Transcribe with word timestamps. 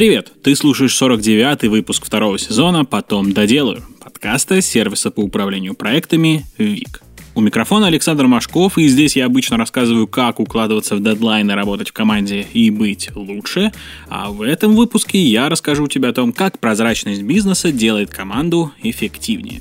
Привет! 0.00 0.32
Ты 0.42 0.56
слушаешь 0.56 0.98
49-й 0.98 1.68
выпуск 1.68 2.06
второго 2.06 2.38
сезона 2.38 2.86
«Потом 2.86 3.34
доделаю» 3.34 3.84
подкаста 4.02 4.62
сервиса 4.62 5.10
по 5.10 5.20
управлению 5.20 5.74
проектами 5.74 6.46
ВИК. 6.56 7.02
У 7.34 7.42
микрофона 7.42 7.88
Александр 7.88 8.26
Машков, 8.26 8.78
и 8.78 8.88
здесь 8.88 9.14
я 9.14 9.26
обычно 9.26 9.58
рассказываю, 9.58 10.06
как 10.06 10.40
укладываться 10.40 10.96
в 10.96 11.02
дедлайны, 11.02 11.54
работать 11.54 11.90
в 11.90 11.92
команде 11.92 12.46
и 12.54 12.70
быть 12.70 13.10
лучше. 13.14 13.72
А 14.08 14.30
в 14.30 14.40
этом 14.40 14.74
выпуске 14.74 15.18
я 15.18 15.50
расскажу 15.50 15.86
тебе 15.86 16.08
о 16.08 16.12
том, 16.14 16.32
как 16.32 16.58
прозрачность 16.60 17.20
бизнеса 17.20 17.70
делает 17.70 18.08
команду 18.08 18.72
эффективнее. 18.82 19.60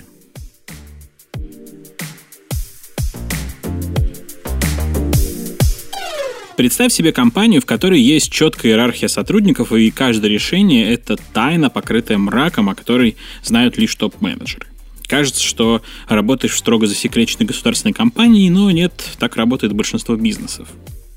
Представь 6.60 6.92
себе 6.92 7.14
компанию, 7.14 7.62
в 7.62 7.66
которой 7.66 8.02
есть 8.02 8.34
четкая 8.34 8.74
иерархия 8.74 9.08
сотрудников, 9.08 9.72
и 9.72 9.90
каждое 9.92 10.30
решение— 10.30 10.90
это 10.94 11.16
тайна, 11.32 11.70
покрытая 11.70 12.18
мраком, 12.18 12.68
о 12.68 12.76
которой 12.76 13.16
знают 13.42 13.78
лишь 13.78 13.96
топ-менеджеры. 13.96 14.68
Кажется, 15.08 15.42
что 15.42 15.82
работаешь 16.10 16.52
в 16.52 16.58
строго 16.58 16.86
засекреченной 16.86 17.46
государственной 17.46 17.94
компании, 17.94 18.50
но 18.50 18.70
нет, 18.72 18.92
так 19.20 19.38
работает 19.38 19.72
большинство 19.72 20.18
бизнесов. 20.18 20.68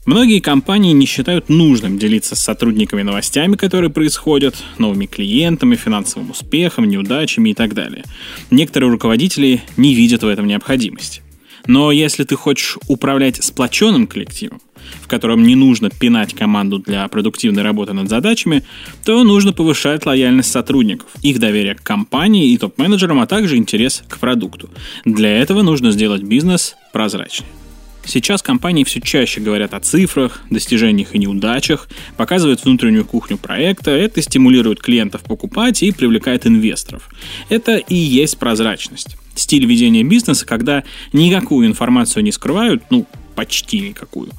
Многие 0.07 0.39
компании 0.39 0.93
не 0.93 1.07
считают 1.07 1.49
нужным 1.49 1.99
делиться 1.99 2.37
с 2.37 2.41
сотрудниками 2.41 3.03
новостями, 3.03 3.57
которые 3.57 3.91
происходят, 3.91 4.55
новыми 4.79 5.07
клиентами, 5.07 5.75
финансовым 5.75 6.31
успехом, 6.31 6.85
неудачами 6.85 7.51
и 7.51 7.55
так 7.55 7.75
далее. 7.75 8.05
Некоторые 8.53 8.93
руководители 8.93 9.61
не 9.77 9.97
видят 9.97 10.23
в 10.23 10.29
этом 10.29 10.47
необходимости. 10.47 11.22
Но 11.67 11.93
если 11.93 12.25
ты 12.25 12.37
хочешь 12.37 12.79
управлять 12.89 13.43
сплоченным 13.43 14.07
коллективом, 14.07 14.61
в 15.01 15.09
котором 15.09 15.45
не 15.45 15.55
нужно 15.55 15.91
пинать 15.91 16.35
команду 16.35 16.79
для 16.79 17.07
продуктивной 17.09 17.63
работы 17.63 17.93
над 17.93 18.09
задачами, 18.09 18.65
то 19.05 19.23
нужно 19.25 19.53
повышать 19.53 20.07
лояльность 20.07 20.51
сотрудников, 20.51 21.09
их 21.23 21.39
доверие 21.39 21.75
к 21.75 21.83
компании 21.83 22.53
и 22.53 22.59
топ-менеджерам, 22.59 23.21
а 23.21 23.27
также 23.27 23.57
интерес 23.57 24.03
к 24.09 24.19
продукту. 24.19 24.71
Для 25.05 25.31
этого 25.31 25.63
нужно 25.63 25.93
сделать 25.93 26.23
бизнес 26.23 26.75
прозрачнее. 26.93 27.49
Сейчас 28.05 28.43
компании 28.43 28.85
все 28.85 29.01
чаще 29.01 29.41
говорят 29.41 29.75
о 29.75 29.81
цифрах, 29.81 30.43
достижениях 30.51 31.15
и 31.15 31.19
неудачах, 31.19 31.89
показывают 32.17 32.65
внутреннюю 32.65 33.05
кухню 33.05 33.39
проекта, 33.39 33.91
это 33.91 34.21
стимулирует 34.23 34.81
клиентов 34.81 35.23
покупать 35.23 35.83
и 35.83 35.93
привлекает 35.93 36.47
инвесторов. 36.47 37.09
Это 37.49 37.77
и 37.77 37.95
есть 37.95 38.39
прозрачность. 38.39 39.17
Стиль 39.35 39.67
ведения 39.67 40.03
бизнеса, 40.03 40.45
когда 40.45 40.85
никакую 41.13 41.67
информацию 41.67 42.23
не 42.23 42.33
скрывают, 42.33 42.83
ну, 42.91 43.07
почти 43.35 43.81
никакую. 43.81 44.31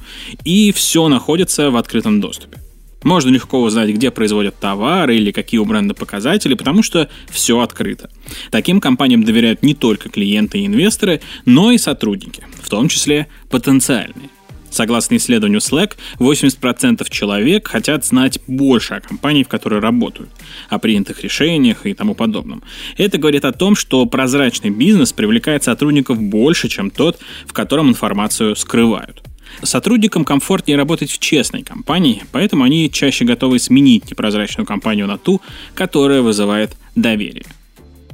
И 0.44 0.72
все 0.72 1.08
находится 1.08 1.70
в 1.70 1.76
открытом 1.76 2.20
доступе. 2.20 2.63
Можно 3.04 3.30
легко 3.30 3.62
узнать, 3.62 3.90
где 3.90 4.10
производят 4.10 4.58
товары 4.58 5.16
или 5.16 5.30
какие 5.30 5.60
у 5.60 5.64
бренда 5.64 5.94
показатели, 5.94 6.54
потому 6.54 6.82
что 6.82 7.08
все 7.30 7.60
открыто. 7.60 8.10
Таким 8.50 8.80
компаниям 8.80 9.22
доверяют 9.22 9.62
не 9.62 9.74
только 9.74 10.08
клиенты 10.08 10.58
и 10.58 10.66
инвесторы, 10.66 11.20
но 11.44 11.70
и 11.70 11.78
сотрудники, 11.78 12.42
в 12.60 12.68
том 12.68 12.88
числе 12.88 13.28
потенциальные. 13.50 14.30
Согласно 14.74 15.14
исследованию 15.16 15.60
Slack, 15.60 15.92
80% 16.18 17.08
человек 17.08 17.68
хотят 17.68 18.04
знать 18.04 18.40
больше 18.48 18.94
о 18.94 19.00
компании, 19.00 19.44
в 19.44 19.48
которой 19.48 19.78
работают, 19.78 20.30
о 20.68 20.80
принятых 20.80 21.22
решениях 21.22 21.86
и 21.86 21.94
тому 21.94 22.16
подобном. 22.16 22.64
Это 22.96 23.16
говорит 23.18 23.44
о 23.44 23.52
том, 23.52 23.76
что 23.76 24.04
прозрачный 24.06 24.70
бизнес 24.70 25.12
привлекает 25.12 25.62
сотрудников 25.62 26.20
больше, 26.20 26.68
чем 26.68 26.90
тот, 26.90 27.20
в 27.46 27.52
котором 27.52 27.88
информацию 27.88 28.56
скрывают. 28.56 29.22
Сотрудникам 29.62 30.24
комфортнее 30.24 30.76
работать 30.76 31.10
в 31.10 31.18
честной 31.18 31.62
компании, 31.62 32.22
поэтому 32.32 32.64
они 32.64 32.90
чаще 32.90 33.24
готовы 33.24 33.58
сменить 33.58 34.10
непрозрачную 34.10 34.66
компанию 34.66 35.06
на 35.06 35.18
ту, 35.18 35.40
которая 35.74 36.22
вызывает 36.22 36.76
доверие. 36.94 37.46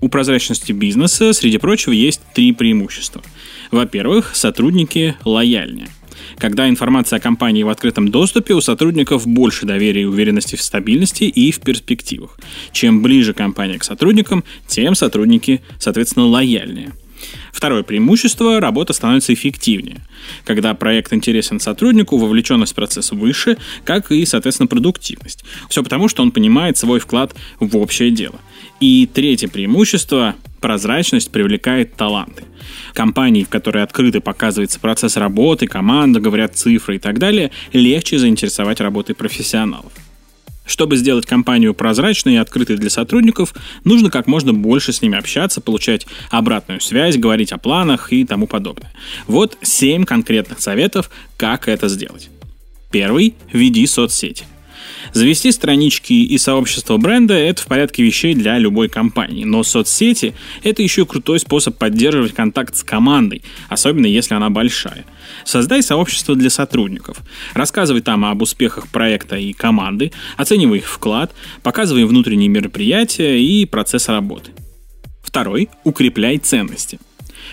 У 0.00 0.08
прозрачности 0.08 0.72
бизнеса, 0.72 1.32
среди 1.32 1.58
прочего, 1.58 1.92
есть 1.92 2.20
три 2.34 2.52
преимущества. 2.52 3.22
Во-первых, 3.70 4.34
сотрудники 4.34 5.14
лояльнее. 5.24 5.88
Когда 6.38 6.68
информация 6.68 7.18
о 7.18 7.20
компании 7.20 7.62
в 7.62 7.68
открытом 7.68 8.08
доступе, 8.08 8.54
у 8.54 8.60
сотрудников 8.60 9.26
больше 9.26 9.66
доверия 9.66 10.02
и 10.02 10.06
уверенности 10.06 10.56
в 10.56 10.62
стабильности 10.62 11.24
и 11.24 11.50
в 11.50 11.60
перспективах. 11.60 12.38
Чем 12.72 13.02
ближе 13.02 13.34
компания 13.34 13.78
к 13.78 13.84
сотрудникам, 13.84 14.44
тем 14.66 14.94
сотрудники, 14.94 15.60
соответственно, 15.78 16.26
лояльнее. 16.26 16.92
Второе 17.52 17.82
преимущество– 17.82 18.60
работа 18.60 18.92
становится 18.92 19.34
эффективнее. 19.34 20.00
Когда 20.44 20.74
проект 20.74 21.12
интересен 21.12 21.60
сотруднику, 21.60 22.18
вовлеченность 22.18 22.72
в 22.72 22.74
процесс 22.76 23.12
выше, 23.12 23.56
как 23.84 24.10
и, 24.12 24.24
соответственно, 24.24 24.66
продуктивность. 24.66 25.44
Все 25.68 25.82
потому, 25.82 26.08
что 26.08 26.22
он 26.22 26.30
понимает 26.32 26.76
свой 26.76 27.00
вклад 27.00 27.34
в 27.58 27.76
общее 27.76 28.10
дело. 28.10 28.40
И 28.80 29.08
третье 29.12 29.48
преимущество– 29.48 30.36
прозрачность 30.60 31.30
привлекает 31.30 31.94
таланты. 31.96 32.44
Компании, 32.92 33.44
в 33.44 33.48
которой 33.48 33.82
открыто 33.82 34.20
показывается 34.20 34.78
процесс 34.78 35.16
работы, 35.16 35.66
команда, 35.66 36.20
говорят 36.20 36.56
цифры 36.56 36.96
и 36.96 36.98
так 36.98 37.18
далее, 37.18 37.50
легче 37.72 38.18
заинтересовать 38.18 38.80
работой 38.80 39.14
профессионалов. 39.14 39.92
Чтобы 40.64 40.96
сделать 40.96 41.26
компанию 41.26 41.74
прозрачной 41.74 42.34
и 42.34 42.36
открытой 42.36 42.76
для 42.76 42.90
сотрудников, 42.90 43.54
нужно 43.84 44.10
как 44.10 44.26
можно 44.26 44.54
больше 44.54 44.92
с 44.92 45.02
ними 45.02 45.18
общаться, 45.18 45.60
получать 45.60 46.06
обратную 46.30 46.80
связь, 46.80 47.16
говорить 47.16 47.52
о 47.52 47.58
планах 47.58 48.12
и 48.12 48.24
тому 48.24 48.46
подобное. 48.46 48.92
Вот 49.26 49.58
7 49.62 50.04
конкретных 50.04 50.60
советов, 50.60 51.10
как 51.36 51.66
это 51.66 51.88
сделать. 51.88 52.30
Первый– 52.92 53.34
веди 53.52 53.86
соцсети. 53.86 54.44
Завести 55.12 55.52
странички 55.52 56.12
и 56.12 56.38
сообщество 56.38 56.96
бренда– 56.96 57.34
это 57.34 57.62
в 57.62 57.66
порядке 57.66 58.02
вещей 58.02 58.34
для 58.34 58.58
любой 58.58 58.88
компании, 58.88 59.44
но 59.44 59.62
соцсети– 59.62 60.34
это 60.62 60.82
еще 60.82 61.06
крутой 61.06 61.40
способ 61.40 61.76
поддерживать 61.76 62.34
контакт 62.34 62.76
с 62.76 62.82
командой, 62.82 63.42
особенно 63.68 64.06
если 64.06 64.34
она 64.34 64.50
большая. 64.50 65.04
Создай 65.44 65.82
сообщество 65.82 66.36
для 66.36 66.50
сотрудников. 66.50 67.18
Рассказывай 67.54 68.02
там 68.02 68.24
об 68.24 68.42
успехах 68.42 68.88
проекта 68.88 69.36
и 69.36 69.52
команды, 69.52 70.12
оценивай 70.36 70.78
их 70.78 70.86
вклад, 70.86 71.34
показывай 71.62 72.04
внутренние 72.04 72.48
мероприятия 72.48 73.40
и 73.40 73.64
процесс 73.64 74.08
работы. 74.08 74.52
Второй– 75.22 75.68
укрепляй 75.84 76.38
ценности. 76.38 76.98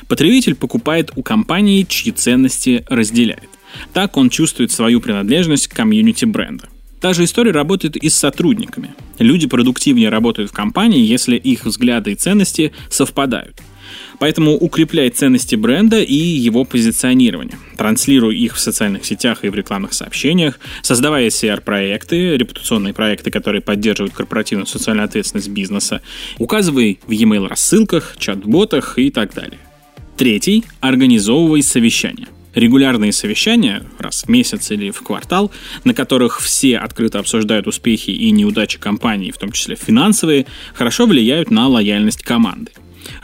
Потребитель 0.07 0.55
покупает 0.55 1.11
у 1.15 1.23
компании, 1.23 1.85
чьи 1.87 2.11
ценности 2.11 2.85
разделяет. 2.89 3.49
Так 3.93 4.17
он 4.17 4.29
чувствует 4.29 4.71
свою 4.71 5.01
принадлежность 5.01 5.67
к 5.67 5.75
комьюнити 5.75 6.25
бренда. 6.25 6.69
Та 6.99 7.13
же 7.13 7.23
история 7.25 7.51
работает 7.51 7.95
и 7.95 8.09
с 8.09 8.15
сотрудниками. 8.15 8.93
Люди 9.19 9.47
продуктивнее 9.47 10.09
работают 10.09 10.49
в 10.49 10.53
компании, 10.53 11.05
если 11.05 11.35
их 11.35 11.65
взгляды 11.65 12.11
и 12.11 12.15
ценности 12.15 12.73
совпадают. 12.89 13.61
Поэтому 14.19 14.55
укрепляй 14.55 15.09
ценности 15.09 15.55
бренда 15.55 16.01
и 16.01 16.15
его 16.15 16.65
позиционирование. 16.65 17.57
Транслируй 17.77 18.35
их 18.35 18.55
в 18.55 18.59
социальных 18.59 19.05
сетях 19.05 19.45
и 19.45 19.49
в 19.49 19.55
рекламных 19.55 19.93
сообщениях, 19.93 20.59
создавая 20.81 21.27
CR-проекты, 21.27 22.35
репутационные 22.35 22.93
проекты, 22.93 23.31
которые 23.31 23.61
поддерживают 23.61 24.13
корпоративную 24.13 24.65
социальную 24.65 25.05
ответственность 25.05 25.49
бизнеса, 25.49 26.01
указывай 26.39 26.99
в 27.05 27.11
e-mail 27.11 27.47
рассылках, 27.47 28.15
чат-ботах 28.17 28.97
и 28.97 29.11
так 29.11 29.33
далее. 29.33 29.59
Третий– 30.17 30.65
организовывай 30.81 31.61
совещания 31.61 32.27
регулярные 32.57 33.11
совещания, 33.11 33.83
раз 33.99 34.23
в 34.23 34.29
месяц 34.29 34.71
или 34.71 34.89
в 34.89 35.01
квартал, 35.01 35.51
на 35.83 35.93
которых 35.93 36.41
все 36.41 36.77
открыто 36.77 37.19
обсуждают 37.19 37.67
успехи 37.67 38.09
и 38.09 38.31
неудачи 38.31 38.79
компании, 38.79 39.31
в 39.31 39.37
том 39.37 39.51
числе 39.51 39.75
финансовые, 39.75 40.47
хорошо 40.73 41.05
влияют 41.05 41.51
на 41.51 41.67
лояльность 41.67 42.23
команды. 42.23 42.71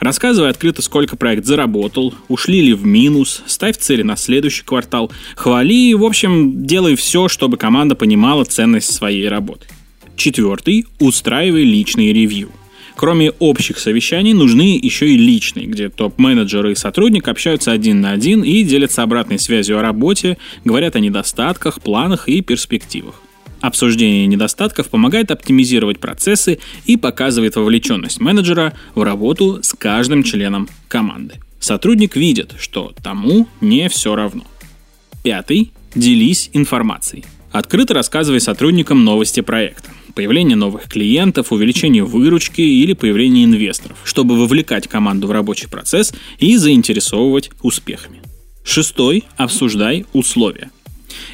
Рассказывай 0.00 0.48
открыто, 0.48 0.80
сколько 0.80 1.16
проект 1.16 1.44
заработал, 1.44 2.14
ушли 2.28 2.62
ли 2.62 2.72
в 2.72 2.86
минус, 2.86 3.42
ставь 3.46 3.76
цели 3.76 4.02
на 4.02 4.16
следующий 4.16 4.64
квартал, 4.64 5.12
хвали 5.36 5.90
и, 5.90 5.94
в 5.94 6.04
общем, 6.04 6.64
делай 6.64 6.96
все, 6.96 7.28
чтобы 7.28 7.58
команда 7.58 7.94
понимала 7.94 8.44
ценность 8.44 8.94
своей 8.94 9.28
работы. 9.28 9.66
Четвертый– 10.16 10.86
устраивай 11.00 11.64
личные 11.64 12.12
ревью– 12.12 12.50
Кроме 12.96 13.32
общих 13.32 13.78
совещаний, 13.78 14.32
нужны 14.32 14.78
еще 14.80 15.08
и 15.08 15.16
личные, 15.16 15.66
где 15.66 15.88
топ-менеджеры 15.88 16.72
и 16.72 16.76
сотрудник 16.76 17.26
общаются 17.26 17.72
один 17.72 18.00
на 18.00 18.12
один 18.12 18.44
и 18.44 18.62
делятся 18.62 19.02
обратной 19.02 19.38
связью 19.38 19.78
о 19.78 19.82
работе, 19.82 20.38
говорят 20.64 20.94
о 20.94 21.00
недостатках, 21.00 21.80
планах 21.80 22.28
и 22.28 22.40
перспективах. 22.40 23.20
Обсуждение 23.60 24.26
недостатков 24.26 24.90
помогает 24.90 25.30
оптимизировать 25.30 25.98
процессы 25.98 26.58
и 26.84 26.96
показывает 26.96 27.56
вовлеченность 27.56 28.20
менеджера 28.20 28.74
в 28.94 29.02
работу 29.02 29.60
с 29.62 29.72
каждым 29.72 30.22
членом 30.22 30.68
команды. 30.86 31.40
Сотрудник 31.58 32.14
видит, 32.14 32.54
что 32.60 32.92
тому 33.02 33.48
не 33.60 33.88
все 33.88 34.14
равно. 34.14 34.44
Пятый. 35.22 35.72
Делись 35.94 36.50
информацией. 36.52 37.24
Открыто 37.52 37.94
рассказывай 37.94 38.40
сотрудникам 38.40 39.04
новости 39.04 39.40
проекта 39.40 39.90
появление 40.14 40.56
новых 40.56 40.88
клиентов, 40.88 41.52
увеличение 41.52 42.04
выручки 42.04 42.60
или 42.60 42.92
появление 42.92 43.44
инвесторов, 43.44 43.98
чтобы 44.04 44.38
вовлекать 44.38 44.88
команду 44.88 45.26
в 45.26 45.32
рабочий 45.32 45.68
процесс 45.68 46.14
и 46.38 46.56
заинтересовывать 46.56 47.50
успехами. 47.62 48.22
Шестой. 48.64 49.24
Обсуждай 49.36 50.06
условия. 50.12 50.70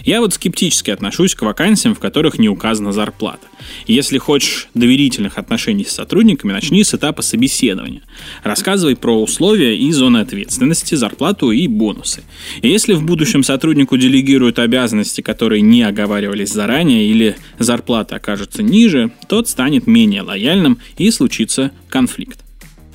Я 0.05 0.21
вот 0.21 0.35
скептически 0.35 0.91
отношусь 0.91 1.35
к 1.35 1.43
вакансиям, 1.43 1.95
в 1.95 1.99
которых 1.99 2.39
не 2.39 2.49
указана 2.49 2.93
зарплата. 2.93 3.47
Если 3.87 4.19
хочешь 4.19 4.69
доверительных 4.75 5.39
отношений 5.39 5.85
с 5.85 5.93
сотрудниками, 5.93 6.53
начни 6.53 6.85
с 6.85 6.95
этапа 6.95 7.23
собеседования. 7.23 8.03
Рассказывай 8.43 8.97
про 8.97 9.21
условия 9.23 9.77
и 9.77 9.91
зоны 9.93 10.19
ответственности, 10.19 10.95
зарплату 10.95 11.51
и 11.51 11.67
бонусы. 11.67 12.23
И 12.63 12.69
если 12.69 12.95
в 12.95 13.03
будущем 13.03 13.43
сотруднику 13.43 13.97
делегируют 13.97 14.59
обязанности, 14.59 15.21
которые 15.21 15.63
не 15.63 15.83
оговаривались 15.83 16.53
заранее, 16.53 17.07
или 17.07 17.37
зарплата 17.59 18.17
окажется 18.17 18.63
ниже, 18.63 19.13
тот 19.29 19.49
станет 19.49 19.87
менее 19.87 20.23
лояльным 20.23 20.79
и 20.99 21.11
случится 21.11 21.73
конфликт. 21.89 22.41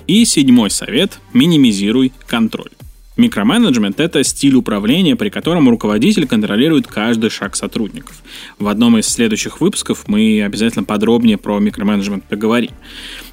И 0.08 0.24
седьмой 0.26 0.70
совет– 0.70 1.20
минимизируй 1.34 2.14
контроль. 2.28 2.70
Микроменеджмент– 3.18 4.00
это 4.02 4.24
стиль 4.26 4.56
управления, 4.56 5.16
при 5.16 5.30
котором 5.30 5.70
руководитель 5.70 6.28
контролирует 6.28 6.86
каждый 6.86 7.30
шаг 7.30 7.56
сотрудников. 7.56 8.22
В 8.60 8.68
одном 8.68 8.98
из 8.98 9.08
следующих 9.08 9.62
выпусков 9.62 10.08
мы 10.08 10.44
обязательно 10.44 10.84
подробнее 10.84 11.38
про 11.38 11.58
микроменеджмент 11.60 12.26
поговорим. 12.26 12.72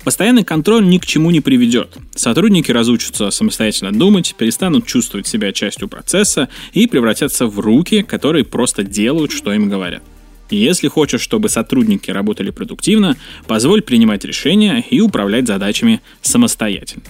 Постоянный 0.04 0.44
контроль 0.44 0.86
ни 0.86 0.98
к 0.98 1.06
чему 1.06 1.32
не 1.32 1.40
приведет. 1.40 1.96
Сотрудники 2.14 2.70
разучатся 2.70 3.30
самостоятельно 3.30 3.92
думать, 3.92 4.36
перестанут 4.38 4.86
чувствовать 4.86 5.26
себя 5.26 5.52
частью 5.52 5.88
процесса 5.88 6.48
и 6.72 6.86
превратятся 6.86 7.46
в 7.46 7.58
руки, 7.58 8.02
которые 8.02 8.44
просто 8.44 8.84
делают, 8.84 9.32
что 9.32 9.52
им 9.52 9.68
говорят. 9.68 10.02
Если 10.48 10.86
хочешь, 10.86 11.22
чтобы 11.22 11.48
сотрудники 11.48 12.10
работали 12.10 12.50
продуктивно, 12.50 13.16
позволь 13.48 13.82
принимать 13.82 14.24
решения 14.24 14.84
и 14.90 15.00
управлять 15.00 15.48
задачами 15.48 16.02
самостоятельно. 16.20 17.04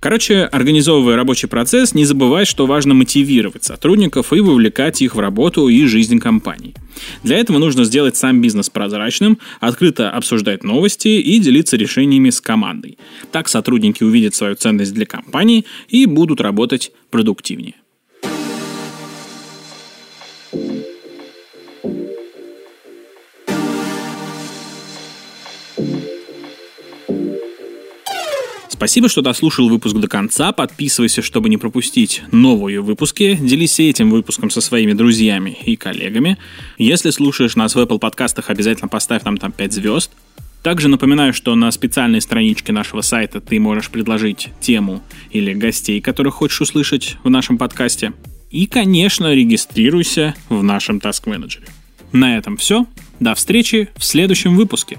Короче, 0.00 0.44
организовывая 0.44 1.16
рабочий 1.16 1.48
процесс, 1.48 1.92
не 1.92 2.04
забывай, 2.04 2.44
что 2.44 2.66
важно 2.66 2.94
мотивировать 2.94 3.64
сотрудников 3.64 4.32
и 4.32 4.38
вовлекать 4.38 5.02
их 5.02 5.16
в 5.16 5.18
работу 5.18 5.68
и 5.68 5.84
жизнь 5.86 6.20
компании. 6.20 6.74
Для 7.24 7.38
этого 7.38 7.58
нужно 7.58 7.82
сделать 7.84 8.16
сам 8.16 8.40
бизнес 8.40 8.70
прозрачным, 8.70 9.38
открыто 9.58 10.10
обсуждать 10.10 10.62
новости 10.62 11.08
и 11.08 11.38
делиться 11.40 11.76
решениями 11.76 12.30
с 12.30 12.40
командой. 12.40 12.96
Так 13.32 13.48
сотрудники 13.48 14.04
увидят 14.04 14.36
свою 14.36 14.54
ценность 14.54 14.94
для 14.94 15.04
компании 15.04 15.64
и 15.88 16.06
будут 16.06 16.40
работать 16.40 16.92
продуктивнее. 17.10 17.74
Спасибо, 28.78 29.08
что 29.08 29.22
дослушал 29.22 29.68
выпуск 29.68 29.96
до 29.96 30.06
конца. 30.06 30.52
Подписывайся, 30.52 31.20
чтобы 31.20 31.48
не 31.48 31.56
пропустить 31.56 32.22
новые 32.30 32.80
выпуски. 32.80 33.36
Делись 33.42 33.80
этим 33.80 34.08
выпуском 34.08 34.50
со 34.50 34.60
своими 34.60 34.92
друзьями 34.92 35.58
и 35.66 35.74
коллегами. 35.74 36.38
Если 36.78 37.10
слушаешь 37.10 37.56
нас 37.56 37.74
в 37.74 37.78
Apple 37.80 37.98
подкастах, 37.98 38.50
обязательно 38.50 38.86
поставь 38.86 39.24
нам 39.24 39.36
там 39.36 39.50
5 39.50 39.72
звезд. 39.72 40.12
Также 40.62 40.86
напоминаю, 40.86 41.32
что 41.32 41.56
на 41.56 41.72
специальной 41.72 42.20
страничке 42.20 42.72
нашего 42.72 43.00
сайта 43.00 43.40
ты 43.40 43.58
можешь 43.58 43.90
предложить 43.90 44.50
тему 44.60 45.02
или 45.32 45.54
гостей, 45.54 46.00
которых 46.00 46.34
хочешь 46.34 46.60
услышать 46.60 47.16
в 47.24 47.30
нашем 47.30 47.58
подкасте. 47.58 48.12
И, 48.52 48.66
конечно, 48.66 49.34
регистрируйся 49.34 50.36
в 50.48 50.62
нашем 50.62 50.98
Task 50.98 51.24
Manager. 51.24 51.68
На 52.12 52.38
этом 52.38 52.56
все. 52.56 52.86
До 53.18 53.34
встречи 53.34 53.88
в 53.96 54.04
следующем 54.04 54.54
выпуске. 54.54 54.98